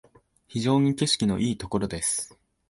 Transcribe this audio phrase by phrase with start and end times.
[0.47, 2.35] 非常に景色のいいところです